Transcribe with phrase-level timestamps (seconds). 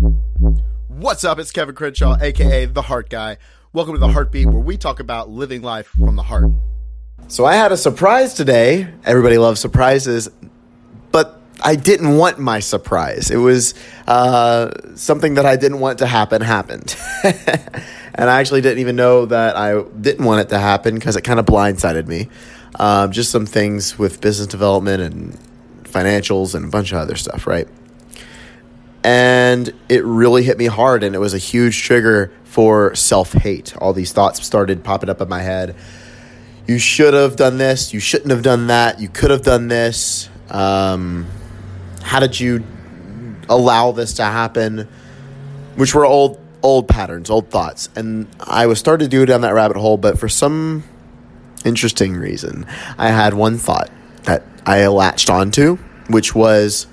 [0.00, 1.38] What's up?
[1.38, 3.36] It's Kevin Crenshaw, aka The Heart Guy.
[3.74, 6.50] Welcome to The Heartbeat, where we talk about living life from the heart.
[7.28, 8.88] So, I had a surprise today.
[9.04, 10.30] Everybody loves surprises,
[11.12, 13.30] but I didn't want my surprise.
[13.30, 13.74] It was
[14.06, 16.96] uh, something that I didn't want to happen happened.
[17.22, 21.22] and I actually didn't even know that I didn't want it to happen because it
[21.24, 22.28] kind of blindsided me.
[22.76, 25.38] Um, just some things with business development and
[25.84, 27.68] financials and a bunch of other stuff, right?
[29.02, 33.76] And it really hit me hard and it was a huge trigger for self-hate.
[33.76, 35.76] All these thoughts started popping up in my head.
[36.66, 37.94] You should have done this.
[37.94, 39.00] You shouldn't have done that.
[39.00, 40.28] You could have done this.
[40.50, 41.26] Um,
[42.02, 42.64] how did you
[43.48, 44.88] allow this to happen?
[45.76, 47.88] Which were old old patterns old thoughts.
[47.96, 50.84] And i was starting to do it down that rabbit hole but for some
[51.64, 53.90] interesting reason i had one thought
[54.24, 55.76] that i latched onto
[56.08, 56.86] which was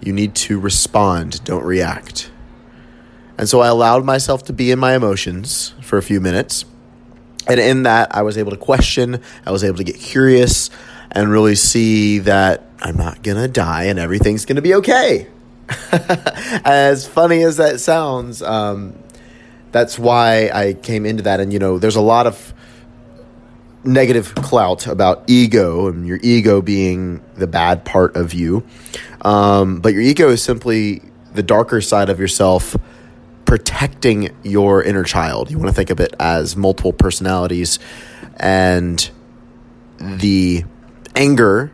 [0.00, 2.30] you need to respond, don't react.
[3.36, 6.64] And so I allowed myself to be in my emotions for a few minutes.
[7.46, 10.70] And in that, I was able to question, I was able to get curious,
[11.10, 15.28] and really see that I'm not to die and everything's to be okay.
[16.64, 18.94] as funny as that sounds, um,
[19.72, 21.40] that's why I came into that.
[21.40, 22.54] And, you know, there's a lot of
[23.88, 28.64] negative clout about ego and your ego being the bad part of you.
[29.22, 31.02] Um, but your ego is simply
[31.34, 32.76] the darker side of yourself
[33.44, 35.50] protecting your inner child.
[35.50, 37.78] You want to think of it as multiple personalities,
[38.36, 39.10] and
[39.98, 40.64] the
[41.16, 41.72] anger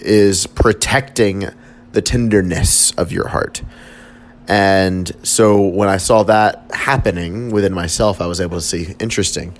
[0.00, 1.48] is protecting
[1.92, 3.62] the tenderness of your heart.
[4.46, 9.56] And so when I saw that happening within myself, I was able to see interesting.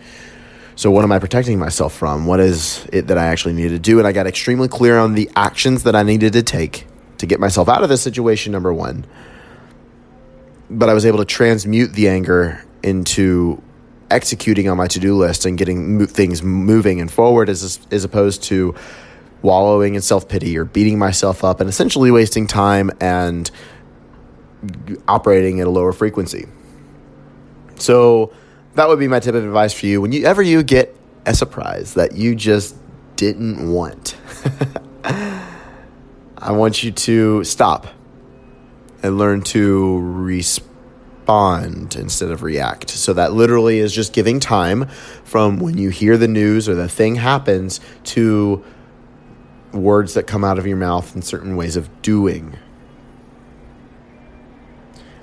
[0.79, 2.25] So, what am I protecting myself from?
[2.25, 3.98] What is it that I actually need to do?
[3.98, 7.41] And I got extremely clear on the actions that I needed to take to get
[7.41, 9.05] myself out of this situation, number one.
[10.70, 13.61] But I was able to transmute the anger into
[14.09, 18.05] executing on my to do list and getting mo- things moving and forward as, as
[18.05, 18.77] opposed to
[19.42, 23.51] wallowing in self pity or beating myself up and essentially wasting time and
[25.08, 26.47] operating at a lower frequency.
[27.75, 28.33] So,
[28.78, 30.00] that would be my tip of advice for you.
[30.00, 30.96] Whenever you get
[31.27, 32.77] a surprise that you just
[33.16, 34.16] didn't want,
[36.39, 37.89] I want you to stop
[39.02, 42.90] and learn to respond instead of react.
[42.90, 44.86] So that literally is just giving time
[45.24, 48.64] from when you hear the news or the thing happens to
[49.72, 52.56] words that come out of your mouth and certain ways of doing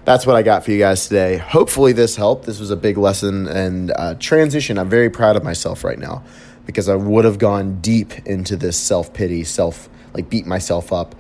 [0.05, 1.38] that's what I got for you guys today.
[1.38, 2.45] Hopefully, this helped.
[2.45, 4.77] This was a big lesson and uh, transition.
[4.77, 6.23] I'm very proud of myself right now
[6.66, 11.16] because I would have gone deep into this self pity, self like beat myself up,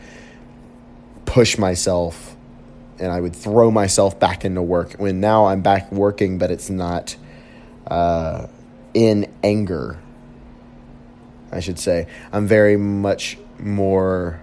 [1.25, 2.35] push myself,
[2.99, 4.93] and I would throw myself back into work.
[4.93, 7.15] When now I'm back working, but it's not
[7.87, 8.47] uh,
[8.93, 9.99] in anger.
[11.51, 14.41] I should say I'm very much more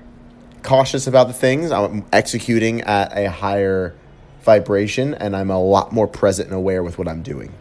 [0.64, 1.70] cautious about the things.
[1.70, 3.94] I'm executing at a higher
[4.42, 7.52] vibration and I'm a lot more present and aware with what I'm doing.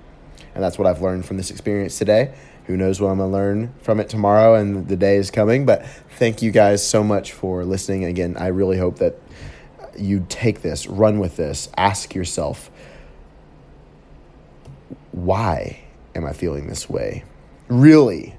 [0.53, 2.33] And that's what I've learned from this experience today.
[2.65, 5.65] Who knows what I'm going to learn from it tomorrow and the day is coming.
[5.65, 5.85] But
[6.17, 8.05] thank you guys so much for listening.
[8.05, 9.19] Again, I really hope that
[9.97, 12.69] you take this, run with this, ask yourself,
[15.11, 15.81] why
[16.15, 17.23] am I feeling this way?
[17.67, 18.35] Really,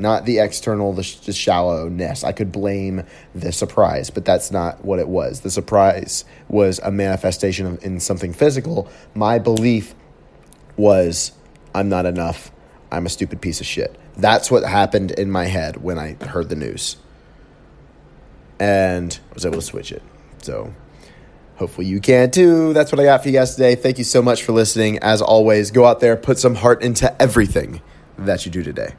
[0.00, 2.24] not the external, the, the shallowness.
[2.24, 5.40] I could blame the surprise, but that's not what it was.
[5.40, 8.90] The surprise was a manifestation of, in something physical.
[9.14, 9.94] My belief
[10.76, 11.32] was,
[11.74, 12.50] I'm not enough.
[12.90, 13.96] I'm a stupid piece of shit.
[14.16, 16.96] That's what happened in my head when I heard the news.
[18.58, 20.02] And I was able to switch it.
[20.42, 20.74] So
[21.56, 22.72] hopefully you can too.
[22.72, 23.74] That's what I got for you guys today.
[23.74, 24.98] Thank you so much for listening.
[24.98, 27.80] As always, go out there, put some heart into everything
[28.18, 28.94] that you do today.